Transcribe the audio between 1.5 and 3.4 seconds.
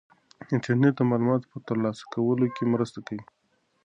په ترلاسه کولو کې مرسته کوي.